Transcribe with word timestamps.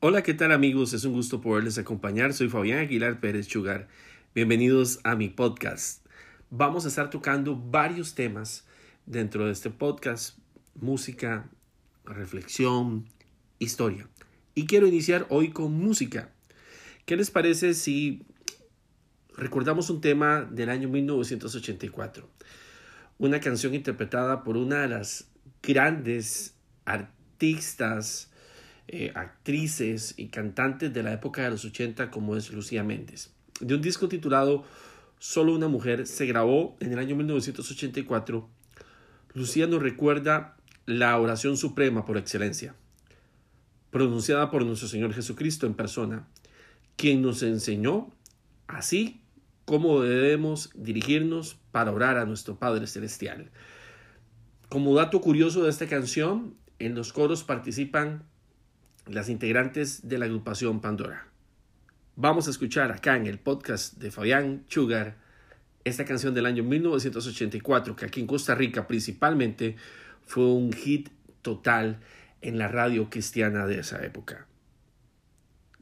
Hola, 0.00 0.22
¿qué 0.22 0.32
tal 0.32 0.52
amigos? 0.52 0.92
Es 0.92 1.04
un 1.04 1.12
gusto 1.12 1.40
poderles 1.40 1.76
acompañar. 1.76 2.32
Soy 2.32 2.48
Fabián 2.48 2.78
Aguilar 2.78 3.18
Pérez 3.18 3.48
Chugar. 3.48 3.88
Bienvenidos 4.32 5.00
a 5.02 5.16
mi 5.16 5.28
podcast. 5.28 6.06
Vamos 6.50 6.84
a 6.84 6.88
estar 6.88 7.10
tocando 7.10 7.56
varios 7.56 8.14
temas 8.14 8.64
dentro 9.06 9.46
de 9.46 9.50
este 9.50 9.70
podcast. 9.70 10.38
Música, 10.76 11.50
reflexión, 12.04 13.08
historia. 13.58 14.08
Y 14.54 14.66
quiero 14.66 14.86
iniciar 14.86 15.26
hoy 15.30 15.50
con 15.50 15.72
música. 15.72 16.30
¿Qué 17.04 17.16
les 17.16 17.32
parece 17.32 17.74
si 17.74 18.24
recordamos 19.36 19.90
un 19.90 20.00
tema 20.00 20.42
del 20.42 20.70
año 20.70 20.88
1984? 20.88 22.30
Una 23.18 23.40
canción 23.40 23.74
interpretada 23.74 24.44
por 24.44 24.58
una 24.58 24.82
de 24.82 24.90
las 24.90 25.28
grandes 25.60 26.54
artistas 26.84 28.30
eh, 28.88 29.12
actrices 29.14 30.14
y 30.16 30.28
cantantes 30.28 30.92
de 30.92 31.02
la 31.02 31.12
época 31.12 31.44
de 31.44 31.50
los 31.50 31.64
80 31.64 32.10
como 32.10 32.36
es 32.36 32.50
Lucía 32.50 32.82
Méndez. 32.82 33.30
De 33.60 33.74
un 33.74 33.82
disco 33.82 34.08
titulado 34.08 34.64
Solo 35.18 35.52
una 35.52 35.68
mujer 35.68 36.06
se 36.06 36.26
grabó 36.26 36.76
en 36.80 36.92
el 36.92 36.98
año 36.98 37.16
1984. 37.16 38.48
Lucía 39.34 39.66
nos 39.66 39.82
recuerda 39.82 40.56
la 40.86 41.18
oración 41.18 41.56
suprema 41.56 42.04
por 42.04 42.16
excelencia, 42.16 42.74
pronunciada 43.90 44.50
por 44.50 44.64
nuestro 44.64 44.88
Señor 44.88 45.12
Jesucristo 45.12 45.66
en 45.66 45.74
persona, 45.74 46.28
quien 46.96 47.20
nos 47.20 47.42
enseñó 47.42 48.10
así 48.68 49.20
cómo 49.64 50.00
debemos 50.00 50.70
dirigirnos 50.74 51.58
para 51.72 51.92
orar 51.92 52.16
a 52.16 52.24
nuestro 52.24 52.58
Padre 52.58 52.86
Celestial. 52.86 53.50
Como 54.68 54.94
dato 54.94 55.20
curioso 55.20 55.64
de 55.64 55.70
esta 55.70 55.88
canción, 55.88 56.54
en 56.78 56.94
los 56.94 57.12
coros 57.12 57.42
participan 57.42 58.22
las 59.08 59.28
integrantes 59.28 60.08
de 60.08 60.18
la 60.18 60.26
agrupación 60.26 60.80
Pandora. 60.80 61.26
Vamos 62.16 62.46
a 62.46 62.50
escuchar 62.50 62.92
acá 62.92 63.16
en 63.16 63.26
el 63.26 63.38
podcast 63.38 63.94
de 63.98 64.10
Fabián 64.10 64.64
Sugar 64.68 65.16
esta 65.84 66.04
canción 66.04 66.34
del 66.34 66.46
año 66.46 66.62
1984 66.64 67.96
que 67.96 68.04
aquí 68.04 68.20
en 68.20 68.26
Costa 68.26 68.54
Rica 68.54 68.86
principalmente 68.86 69.76
fue 70.26 70.44
un 70.44 70.72
hit 70.72 71.10
total 71.42 72.00
en 72.42 72.58
la 72.58 72.68
radio 72.68 73.08
cristiana 73.08 73.66
de 73.66 73.80
esa 73.80 74.04
época. 74.04 74.46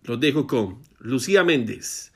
Los 0.03 0.21
dejo 0.21 0.47
con 0.47 0.83
Lucía 0.99 1.43
Méndez 1.43 2.13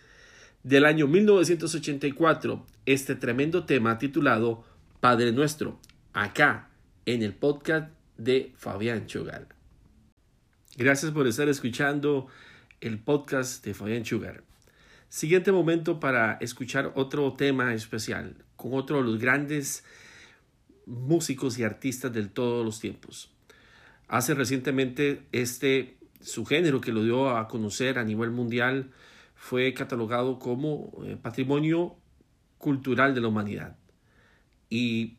del 0.62 0.84
año 0.84 1.06
1984 1.08 2.66
este 2.86 3.14
tremendo 3.16 3.64
tema 3.64 3.98
titulado 3.98 4.64
Padre 5.00 5.32
Nuestro 5.32 5.80
acá 6.12 6.68
en 7.06 7.22
el 7.22 7.32
podcast 7.32 7.90
de 8.16 8.52
Fabián 8.56 9.08
Sugar. 9.08 9.59
Gracias 10.80 11.12
por 11.12 11.26
estar 11.26 11.46
escuchando 11.50 12.28
el 12.80 12.98
podcast 12.98 13.62
de 13.62 13.74
Fabián 13.74 14.06
Sugar. 14.06 14.44
Siguiente 15.10 15.52
momento 15.52 16.00
para 16.00 16.38
escuchar 16.40 16.92
otro 16.94 17.34
tema 17.34 17.74
especial 17.74 18.34
con 18.56 18.72
otro 18.72 18.96
de 18.96 19.02
los 19.02 19.20
grandes 19.20 19.84
músicos 20.86 21.58
y 21.58 21.64
artistas 21.64 22.14
de 22.14 22.24
todos 22.28 22.64
los 22.64 22.80
tiempos. 22.80 23.30
Hace 24.08 24.32
recientemente 24.32 25.26
este 25.32 25.98
su 26.22 26.46
género 26.46 26.80
que 26.80 26.92
lo 26.92 27.04
dio 27.04 27.36
a 27.36 27.46
conocer 27.46 27.98
a 27.98 28.04
nivel 28.04 28.30
mundial 28.30 28.90
fue 29.34 29.74
catalogado 29.74 30.38
como 30.38 30.92
eh, 31.04 31.18
patrimonio 31.20 31.98
cultural 32.56 33.14
de 33.14 33.20
la 33.20 33.28
humanidad. 33.28 33.76
Y 34.70 35.18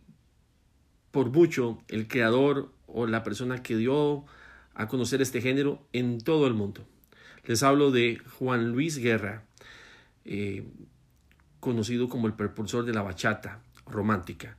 por 1.11 1.29
mucho 1.29 1.83
el 1.87 2.07
creador 2.07 2.73
o 2.87 3.05
la 3.05 3.21
persona 3.21 3.61
que 3.61 3.77
dio 3.77 4.25
a 4.75 4.87
conocer 4.87 5.21
este 5.21 5.41
género 5.41 5.85
en 5.93 6.19
todo 6.19 6.47
el 6.47 6.53
mundo. 6.53 6.85
Les 7.45 7.63
hablo 7.63 7.91
de 7.91 8.19
Juan 8.39 8.71
Luis 8.71 8.97
Guerra, 8.97 9.43
eh, 10.25 10.63
conocido 11.59 12.09
como 12.09 12.27
el 12.27 12.33
propulsor 12.33 12.85
de 12.85 12.93
la 12.93 13.01
bachata 13.01 13.61
romántica. 13.85 14.57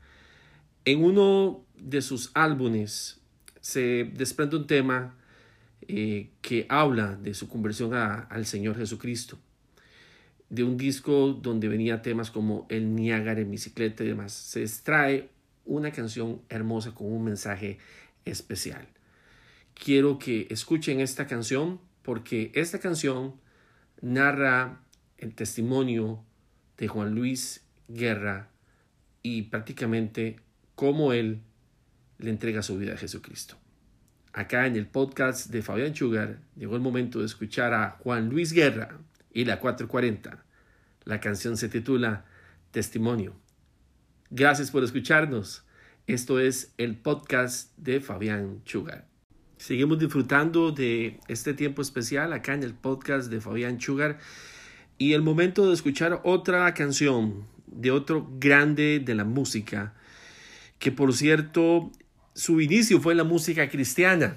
En 0.85 1.05
uno 1.05 1.65
de 1.77 2.03
sus 2.03 2.31
álbumes 2.35 3.21
se 3.61 4.11
desprende 4.15 4.57
un 4.57 4.67
tema 4.67 5.15
eh, 5.89 6.31
que 6.41 6.67
habla 6.69 7.17
de 7.17 7.35
su 7.35 7.49
conversión 7.49 7.95
al 7.95 8.47
Señor 8.47 8.77
Jesucristo. 8.77 9.39
De 10.51 10.65
un 10.65 10.77
disco 10.77 11.33
donde 11.33 11.69
venía 11.69 12.03
temas 12.03 12.31
como 12.31 12.67
El 12.69 12.95
Niágara 12.95 13.41
en 13.41 13.51
bicicleta 13.51 14.05
y 14.05 14.09
demás. 14.09 14.33
Se 14.33 14.63
extrae 14.63 15.31
una 15.65 15.93
canción 15.93 16.43
hermosa 16.49 16.93
con 16.93 17.11
un 17.11 17.25
mensaje 17.25 17.79
especial 18.25 18.87
quiero 19.75 20.19
que 20.19 20.47
escuchen 20.51 21.01
esta 21.01 21.27
canción 21.27 21.81
porque 22.03 22.51
esta 22.55 22.81
canción 22.81 23.35
narra 24.01 24.81
el 25.19 25.35
testimonio 25.35 26.25
de 26.77 26.89
Juan 26.89 27.15
Luis 27.15 27.65
Guerra 27.89 28.51
y 29.23 29.43
prácticamente 29.43 30.41
cómo 30.75 31.13
él 31.13 31.43
le 32.19 32.31
entrega 32.31 32.63
su 32.63 32.79
vida 32.79 32.95
a 32.95 32.97
Jesucristo. 32.97 33.57
Acá 34.33 34.67
en 34.67 34.77
el 34.77 34.87
podcast 34.87 35.51
de 35.51 35.63
Fabián 35.63 35.95
Sugar 35.95 36.41
llegó 36.57 36.75
el 36.75 36.81
momento 36.81 37.21
de 37.21 37.27
escuchar 37.27 37.75
a 37.75 37.99
Juan 38.03 38.31
Luis 38.31 38.53
Guerra 38.53 38.99
y 39.33 39.45
la 39.45 39.61
440. 39.61 40.45
La 41.05 41.21
canción 41.21 41.57
se 41.57 41.69
titula 41.69 42.25
Testimonio. 42.71 43.37
Gracias 44.31 44.71
por 44.71 44.83
escucharnos. 44.85 45.65
Esto 46.07 46.41
es 46.41 46.73
el 46.79 46.97
podcast 46.97 47.77
de 47.77 48.01
Fabián 48.01 48.63
Sugar. 48.65 49.12
Seguimos 49.63 50.01
disfrutando 50.01 50.73
de 50.73 51.21
este 51.29 51.55
tiempo 51.55 51.83
especial 51.83 52.33
acá 52.33 52.53
en 52.53 52.65
el 52.65 52.75
podcast 52.75 53.31
de 53.31 53.41
Fabián 53.41 53.81
Sugar 53.81 54.19
y 54.99 55.13
el 55.13 55.23
momento 55.23 55.69
de 55.69 55.75
escuchar 55.75 56.21
otra 56.25 56.75
canción 56.75 57.47
de 57.69 57.93
otro 57.93 58.29
grande 58.41 58.99
de 58.99 59.15
la 59.15 59.23
música, 59.23 59.95
que 60.81 60.91
por 60.91 61.13
cierto 61.13 61.93
su 62.35 62.61
inicio 62.61 63.01
fue 63.01 63.13
en 63.13 63.19
la 63.19 63.25
música 63.25 63.69
cristiana. 63.69 64.37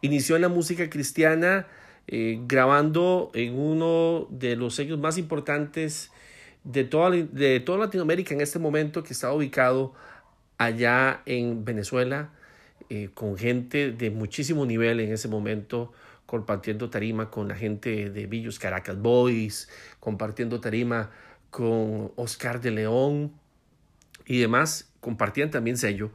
Inició 0.00 0.34
en 0.34 0.42
la 0.42 0.48
música 0.48 0.90
cristiana 0.90 1.68
eh, 2.08 2.40
grabando 2.48 3.30
en 3.34 3.56
uno 3.56 4.26
de 4.30 4.56
los 4.56 4.74
sellos 4.74 4.98
más 4.98 5.16
importantes 5.16 6.10
de 6.64 6.82
toda, 6.82 7.10
de 7.10 7.60
toda 7.60 7.78
Latinoamérica 7.78 8.34
en 8.34 8.40
este 8.40 8.58
momento 8.58 9.04
que 9.04 9.12
está 9.12 9.32
ubicado 9.32 9.94
allá 10.58 11.22
en 11.24 11.64
Venezuela 11.64 12.32
eh, 12.88 13.10
con 13.14 13.36
gente 13.36 13.92
de 13.92 14.10
muchísimo 14.10 14.66
nivel 14.66 15.00
en 15.00 15.12
ese 15.12 15.28
momento, 15.28 15.92
compartiendo 16.26 16.90
tarima 16.90 17.30
con 17.30 17.48
la 17.48 17.54
gente 17.54 18.10
de 18.10 18.26
Villos 18.26 18.58
Caracas 18.58 19.00
Boys, 19.00 19.68
compartiendo 19.98 20.60
tarima 20.60 21.10
con 21.50 22.12
Oscar 22.16 22.60
de 22.60 22.70
León 22.70 23.32
y 24.26 24.38
demás, 24.38 24.92
compartían 25.00 25.50
también 25.50 25.76
sello. 25.76 26.10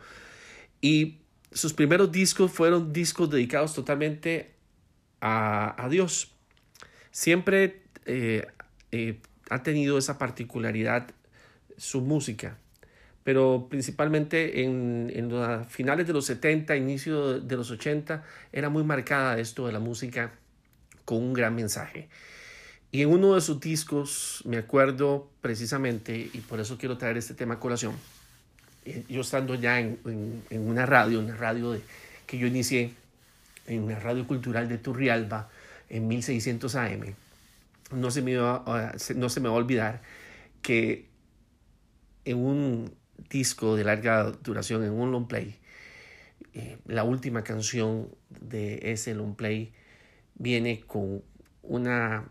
Y 0.81 1.19
sus 1.51 1.73
primeros 1.73 2.11
discos 2.11 2.51
fueron 2.51 2.93
discos 2.93 3.29
dedicados 3.29 3.73
totalmente 3.73 4.53
a, 5.21 5.87
Dios. 5.89 6.31
Siempre 7.11 7.83
eh, 8.05 8.47
eh, 8.91 9.19
ha 9.49 9.63
tenido 9.63 9.97
esa 9.97 10.17
particularidad 10.17 11.11
su 11.77 12.01
música 12.01 12.57
pero 13.25 13.65
principalmente 13.71 14.63
en, 14.63 15.11
en 15.15 15.29
los 15.29 15.65
finales 15.65 16.05
de 16.05 16.13
los 16.13 16.27
70, 16.27 16.75
inicio 16.75 17.39
de 17.39 17.55
los 17.57 17.71
80, 17.71 18.23
era 18.53 18.69
muy 18.69 18.83
marcada 18.83 19.39
esto 19.39 19.65
de 19.65 19.73
la 19.73 19.79
música 19.79 20.31
con 21.05 21.17
un 21.17 21.33
gran 21.33 21.55
mensaje. 21.55 22.07
Y 22.91 23.01
en 23.01 23.09
uno 23.09 23.33
de 23.33 23.41
sus 23.41 23.59
discos, 23.59 24.43
me 24.45 24.57
acuerdo 24.57 25.27
precisamente, 25.41 26.29
y 26.31 26.39
por 26.41 26.59
eso 26.59 26.77
quiero 26.77 26.99
traer 26.99 27.17
este 27.17 27.33
tema 27.33 27.55
a 27.55 27.59
colación, 27.59 27.95
eh, 28.85 29.03
yo 29.09 29.21
estando 29.21 29.55
ya 29.55 29.79
en, 29.79 29.97
en, 30.51 30.67
una 30.69 30.85
radio, 30.85 31.19
una 31.19 31.35
radio 31.35 31.71
de, 31.71 31.81
que 32.27 32.37
yo 32.37 32.45
inicié, 32.45 32.93
en 33.65 33.81
una 33.81 33.99
radio 33.99 34.27
cultural 34.27 34.69
de 34.69 34.77
Turrialba, 34.77 35.49
en 35.89 36.07
1600 36.07 36.75
AM, 36.75 37.15
no 37.91 38.11
se 38.11 38.21
me 38.21 38.35
no 38.35 39.29
se 39.29 39.39
me 39.39 39.49
va 39.49 39.55
a 39.55 39.57
olvidar 39.57 40.03
que 40.61 41.07
en 42.23 42.37
un 42.37 42.93
disco 43.29 43.75
de 43.75 43.83
larga 43.83 44.31
duración 44.31 44.83
en 44.83 44.91
un 44.91 45.11
long 45.11 45.27
play. 45.27 45.59
Eh, 46.53 46.77
la 46.85 47.03
última 47.03 47.43
canción 47.43 48.09
de 48.29 48.91
ese 48.91 49.13
long 49.13 49.35
play 49.35 49.73
viene 50.35 50.81
con 50.81 51.23
una 51.61 52.29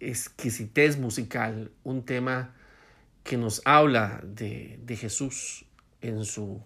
exquisitez 0.00 0.98
musical, 0.98 1.70
un 1.84 2.04
tema 2.04 2.54
que 3.24 3.36
nos 3.36 3.62
habla 3.64 4.20
de, 4.24 4.78
de 4.82 4.96
Jesús 4.96 5.64
en 6.00 6.24
su, 6.24 6.62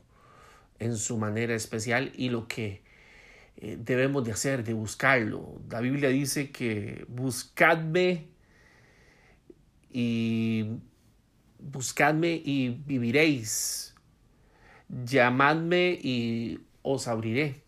en 0.79 0.97
su 0.97 1.19
manera 1.19 1.55
especial 1.55 2.13
y 2.15 2.29
lo 2.29 2.47
que 2.47 2.83
eh, 3.57 3.77
debemos 3.79 4.25
de 4.25 4.33
hacer, 4.33 4.65
de 4.65 4.73
buscarlo. 4.73 5.61
La 5.71 5.81
Biblia 5.81 6.09
dice 6.09 6.51
que 6.51 7.05
buscadme 7.09 8.29
y 9.91 10.79
buscadme 11.71 12.41
y 12.45 12.71
viviréis, 12.87 13.95
llamadme 15.05 15.99
y 16.03 16.61
os 16.83 17.09
abriré. 17.09 17.63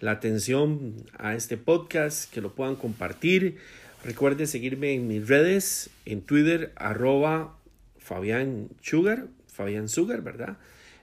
la 0.03 0.11
atención 0.11 1.07
a 1.17 1.33
este 1.33 1.55
podcast, 1.55 2.29
que 2.29 2.41
lo 2.41 2.53
puedan 2.53 2.75
compartir. 2.75 3.59
Recuerden 4.03 4.47
seguirme 4.47 4.91
en 4.91 5.07
mis 5.07 5.29
redes, 5.29 5.89
en 6.05 6.21
Twitter, 6.21 6.73
arroba 6.75 7.57
Fabián 7.99 8.67
Sugar, 8.81 9.27
Fabián 9.47 9.87
Sugar, 9.87 10.21
¿verdad? 10.21 10.57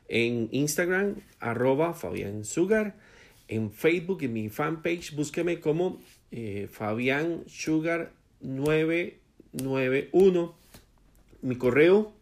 En 0.09 0.51
Instagram, 0.53 1.15
arroba 1.39 1.95
Fabián 1.95 2.45
Sugar. 2.45 2.95
En 3.49 3.73
Facebook, 3.73 4.23
en 4.23 4.35
mi 4.35 4.51
fanpage, 4.51 5.17
búsqueme 5.17 5.61
como 5.61 5.99
eh, 6.31 6.69
Fabián 6.71 7.45
Sugar 7.47 8.13
991. 8.43 10.55
Mi 11.41 11.57
correo 11.57 12.13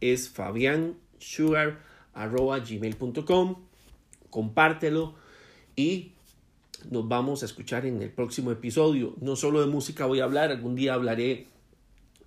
es 0.00 0.28
fabiansugar 0.28 1.78
arroba 2.14 2.58
gmail.com. 2.58 3.62
Compártelo 4.28 5.20
y 5.76 6.12
nos 6.90 7.08
vamos 7.08 7.42
a 7.42 7.46
escuchar 7.46 7.86
en 7.86 8.00
el 8.02 8.10
próximo 8.10 8.50
episodio. 8.50 9.14
No 9.20 9.36
solo 9.36 9.60
de 9.60 9.66
música 9.66 10.06
voy 10.06 10.20
a 10.20 10.24
hablar, 10.24 10.50
algún 10.50 10.74
día 10.74 10.94
hablaré 10.94 11.46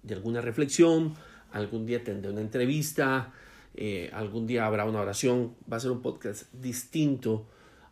de 0.03 0.13
alguna 0.13 0.41
reflexión, 0.41 1.15
algún 1.51 1.85
día 1.85 2.03
tendré 2.03 2.31
una 2.31 2.41
entrevista, 2.41 3.33
eh, 3.75 4.09
algún 4.13 4.45
día 4.45 4.65
habrá 4.65 4.85
una 4.85 5.01
oración, 5.01 5.55
va 5.71 5.77
a 5.77 5.79
ser 5.79 5.91
un 5.91 6.01
podcast 6.01 6.51
distinto, 6.53 7.47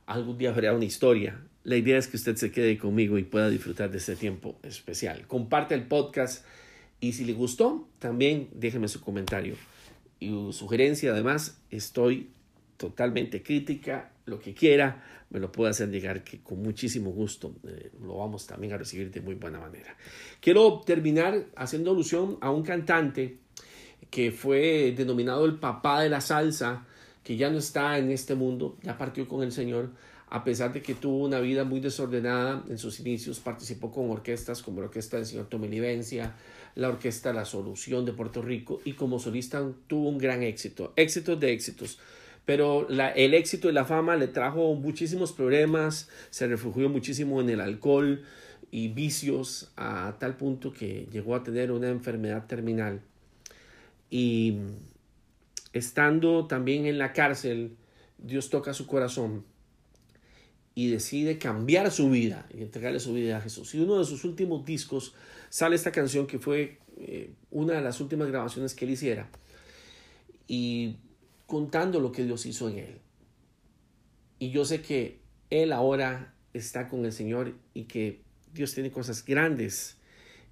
algún 0.05 0.37
día 0.37 0.49
habrá 0.49 0.73
una 0.73 0.85
historia. 0.85 1.41
La 1.63 1.77
idea 1.77 1.97
es 1.97 2.07
que 2.07 2.17
usted 2.17 2.35
se 2.35 2.51
quede 2.51 2.77
conmigo 2.77 3.17
y 3.17 3.23
pueda 3.23 3.49
disfrutar 3.49 3.91
de 3.91 3.97
este 3.97 4.15
tiempo 4.15 4.55
especial. 4.63 5.27
Comparte 5.27 5.75
el 5.75 5.83
podcast 5.83 6.45
y 6.99 7.13
si 7.13 7.25
le 7.25 7.33
gustó, 7.33 7.87
también 7.99 8.49
déjeme 8.53 8.87
su 8.87 9.01
comentario 9.01 9.55
y 10.19 10.29
sugerencia. 10.53 11.11
Además, 11.11 11.59
estoy 11.69 12.29
totalmente 12.77 13.43
crítica, 13.43 14.11
lo 14.31 14.39
que 14.39 14.55
quiera, 14.55 15.03
me 15.29 15.39
lo 15.39 15.51
puede 15.51 15.69
hacer 15.69 15.89
llegar 15.89 16.23
que 16.23 16.41
con 16.41 16.63
muchísimo 16.63 17.11
gusto 17.11 17.53
eh, 17.67 17.91
lo 18.01 18.17
vamos 18.17 18.47
también 18.47 18.73
a 18.73 18.77
recibir 18.77 19.11
de 19.11 19.21
muy 19.21 19.35
buena 19.35 19.59
manera. 19.59 19.95
Quiero 20.39 20.81
terminar 20.83 21.45
haciendo 21.55 21.91
alusión 21.91 22.37
a 22.41 22.49
un 22.49 22.63
cantante 22.63 23.37
que 24.09 24.31
fue 24.31 24.93
denominado 24.97 25.45
el 25.45 25.59
papá 25.59 26.01
de 26.01 26.09
la 26.09 26.21
salsa, 26.21 26.85
que 27.23 27.37
ya 27.37 27.49
no 27.49 27.59
está 27.59 27.97
en 27.99 28.09
este 28.09 28.33
mundo, 28.33 28.77
ya 28.81 28.97
partió 28.97 29.27
con 29.27 29.43
el 29.43 29.51
Señor, 29.51 29.91
a 30.29 30.43
pesar 30.43 30.73
de 30.73 30.81
que 30.81 30.95
tuvo 30.95 31.25
una 31.25 31.39
vida 31.39 31.63
muy 31.65 31.79
desordenada 31.81 32.63
en 32.69 32.77
sus 32.77 32.99
inicios, 32.99 33.39
participó 33.39 33.91
con 33.91 34.09
orquestas 34.09 34.61
como 34.61 34.79
la 34.79 34.87
Orquesta 34.87 35.17
del 35.17 35.25
Señor 35.25 35.47
Tomelivencia, 35.47 36.35
la 36.75 36.89
Orquesta 36.89 37.33
La 37.33 37.45
Solución 37.45 38.05
de 38.05 38.13
Puerto 38.13 38.41
Rico 38.41 38.81
y 38.85 38.93
como 38.93 39.19
solista 39.19 39.61
tuvo 39.87 40.09
un 40.09 40.17
gran 40.17 40.41
éxito, 40.41 40.93
éxitos 40.95 41.39
de 41.39 41.51
éxitos 41.51 41.99
pero 42.45 42.87
el 42.89 43.33
éxito 43.33 43.69
y 43.69 43.73
la 43.73 43.85
fama 43.85 44.15
le 44.15 44.27
trajo 44.27 44.73
muchísimos 44.75 45.31
problemas, 45.31 46.09
se 46.31 46.47
refugió 46.47 46.89
muchísimo 46.89 47.39
en 47.39 47.49
el 47.49 47.61
alcohol 47.61 48.23
y 48.71 48.87
vicios 48.87 49.71
a 49.75 50.15
tal 50.19 50.37
punto 50.37 50.73
que 50.73 51.07
llegó 51.11 51.35
a 51.35 51.43
tener 51.43 51.71
una 51.71 51.89
enfermedad 51.89 52.47
terminal. 52.47 53.01
Y 54.09 54.57
estando 55.73 56.47
también 56.47 56.85
en 56.85 56.97
la 56.97 57.13
cárcel, 57.13 57.75
Dios 58.17 58.49
toca 58.49 58.73
su 58.73 58.87
corazón 58.87 59.45
y 60.73 60.89
decide 60.89 61.37
cambiar 61.37 61.91
su 61.91 62.09
vida 62.09 62.47
y 62.53 62.61
entregarle 62.61 62.99
su 62.99 63.13
vida 63.13 63.37
a 63.37 63.41
Jesús. 63.41 63.75
Y 63.75 63.79
uno 63.79 63.99
de 63.99 64.05
sus 64.05 64.23
últimos 64.23 64.65
discos 64.65 65.13
sale 65.49 65.75
esta 65.75 65.91
canción 65.91 66.27
que 66.27 66.39
fue 66.39 66.79
eh, 66.97 67.31
una 67.51 67.73
de 67.73 67.81
las 67.81 67.99
últimas 67.99 68.29
grabaciones 68.29 68.73
que 68.73 68.85
él 68.85 68.91
hiciera. 68.91 69.29
Y 70.47 70.97
contando 71.51 71.99
lo 71.99 72.13
que 72.13 72.23
Dios 72.23 72.45
hizo 72.45 72.69
en 72.69 72.77
él. 72.77 72.97
Y 74.39 74.51
yo 74.51 74.63
sé 74.63 74.81
que 74.81 75.19
él 75.49 75.73
ahora 75.73 76.33
está 76.53 76.87
con 76.87 77.03
el 77.03 77.11
Señor 77.11 77.55
y 77.73 77.83
que 77.83 78.21
Dios 78.53 78.73
tiene 78.73 78.89
cosas 78.89 79.25
grandes 79.25 79.97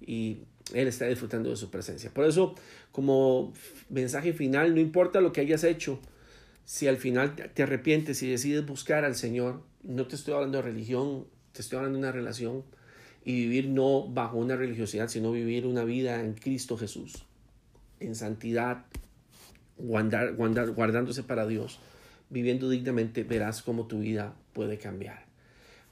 y 0.02 0.40
él 0.74 0.88
está 0.88 1.06
disfrutando 1.06 1.48
de 1.48 1.56
su 1.56 1.70
presencia. 1.70 2.12
Por 2.12 2.26
eso, 2.26 2.54
como 2.92 3.54
mensaje 3.88 4.34
final, 4.34 4.74
no 4.74 4.80
importa 4.82 5.22
lo 5.22 5.32
que 5.32 5.40
hayas 5.40 5.64
hecho, 5.64 5.98
si 6.66 6.86
al 6.86 6.98
final 6.98 7.34
te 7.34 7.62
arrepientes 7.62 8.22
y 8.22 8.28
decides 8.28 8.66
buscar 8.66 9.06
al 9.06 9.14
Señor, 9.14 9.62
no 9.82 10.06
te 10.06 10.16
estoy 10.16 10.34
hablando 10.34 10.58
de 10.58 10.64
religión, 10.64 11.24
te 11.52 11.62
estoy 11.62 11.78
hablando 11.78 11.96
de 11.96 12.04
una 12.04 12.12
relación 12.12 12.62
y 13.24 13.36
vivir 13.36 13.70
no 13.70 14.06
bajo 14.06 14.36
una 14.36 14.54
religiosidad, 14.54 15.08
sino 15.08 15.32
vivir 15.32 15.64
una 15.64 15.84
vida 15.84 16.20
en 16.20 16.34
Cristo 16.34 16.76
Jesús, 16.76 17.24
en 18.00 18.14
santidad, 18.14 18.84
guardar, 19.80 20.34
guardándose 20.34 21.22
para 21.22 21.46
Dios, 21.46 21.78
viviendo 22.28 22.68
dignamente, 22.68 23.24
verás 23.24 23.62
cómo 23.62 23.86
tu 23.86 24.00
vida 24.00 24.34
puede 24.52 24.78
cambiar. 24.78 25.24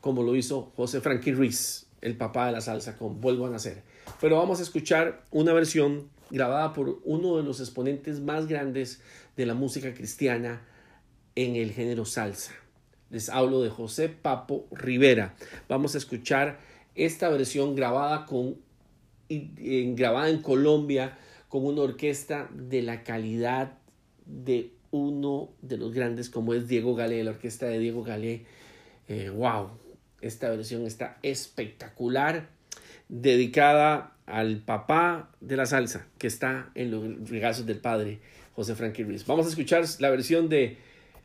Como 0.01 0.23
lo 0.23 0.37
hizo 0.37 0.73
José 0.77 1.01
Frankie 1.01 1.33
Ruiz, 1.33 1.87
el 2.01 2.17
papá 2.17 2.47
de 2.47 2.53
la 2.53 2.61
salsa, 2.61 2.97
con 2.97 3.21
Vuelvo 3.21 3.47
a 3.47 3.51
Nacer. 3.51 3.83
Pero 4.21 4.37
vamos 4.37 4.61
a 4.61 4.63
escuchar 4.63 5.25
una 5.31 5.53
versión 5.53 6.09
grabada 6.31 6.73
por 6.73 7.01
uno 7.05 7.37
de 7.37 7.43
los 7.43 7.61
exponentes 7.61 8.21
más 8.21 8.47
grandes 8.47 9.01
de 9.37 9.47
la 9.47 9.55
música 9.55 9.95
cristiana 9.95 10.63
en 11.35 11.57
el 11.57 11.73
género 11.73 12.05
salsa. 12.05 12.53
Les 13.11 13.29
hablo 13.29 13.63
de 13.63 13.71
José 13.71 14.09
Papo 14.09 14.67
Rivera. 14.71 15.35
Vamos 15.69 15.95
a 15.95 15.99
escuchar 15.99 16.59
esta 16.95 17.29
versión 17.29 17.75
grabada 17.75 18.27
con 18.27 18.57
grabada 19.29 20.31
en 20.31 20.41
Colombia 20.41 21.19
con 21.49 21.65
una 21.65 21.83
orquesta 21.83 22.49
de 22.53 22.83
la 22.83 23.03
calidad 23.05 23.79
de 24.27 24.73
uno 24.91 25.51
de 25.63 25.77
los 25.77 25.93
grandes 25.93 26.31
como 26.31 26.55
es 26.55 26.69
Diego 26.69 26.95
Galé, 26.95 27.23
la 27.25 27.31
orquesta 27.31 27.67
de 27.67 27.79
Diego 27.79 28.03
Galé. 28.03 28.47
wow, 29.35 29.67
eh, 29.67 29.97
esta 30.21 30.51
versión 30.51 30.87
está 30.87 31.19
espectacular, 31.23 32.49
dedicada 33.09 34.17
al 34.27 34.59
papá 34.59 35.31
de 35.41 35.57
la 35.57 35.67
salsa 35.67 36.07
que 36.19 36.27
está 36.27 36.71
en 36.75 36.91
los 36.91 37.31
regazos 37.31 37.65
del 37.67 37.79
padre 37.79 38.21
José 38.55 38.75
Frankie 38.75 39.05
Ruiz. 39.05 39.25
Vamos 39.27 39.47
a 39.47 39.49
escuchar 39.49 39.85
la 40.01 40.11
versión 40.11 40.49
de 40.49 40.77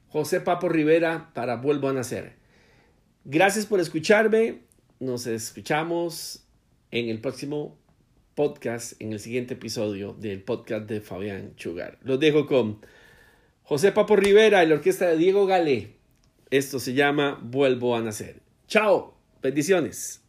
José 0.10 0.39
Papo 0.39 0.70
Rivera 0.70 1.32
para 1.34 1.58
Vuelvo 1.58 1.89
a 1.89 1.94
Nacer. 1.94 2.34
Gracias 3.25 3.65
por 3.65 3.80
escucharme. 3.80 4.60
Nos 5.00 5.25
escuchamos 5.27 6.46
en 6.92 7.10
el 7.10 7.20
próximo 7.20 7.75
podcast 8.36 8.94
en 9.02 9.13
el 9.13 9.20
siguiente 9.20 9.54
episodio 9.54 10.13
del 10.13 10.42
podcast 10.42 10.88
de 10.88 11.02
Fabián 11.02 11.56
Chugar. 11.56 12.00
Los 12.04 12.20
dejo 12.20 12.46
con 12.48 12.80
José 13.63 13.92
Papo 13.92 14.16
Rivera 14.16 14.63
y 14.63 14.68
la 14.68 14.75
orquesta 14.75 15.08
de 15.08 15.18
Diego 15.18 15.46
Galé. 15.46 15.96
Esto 16.50 16.80
se 16.80 16.94
llama 16.94 17.40
Vuelvo 17.44 17.96
a 17.96 18.02
Nacer. 18.02 18.42
Chao, 18.68 19.18
bendiciones. 19.42 20.23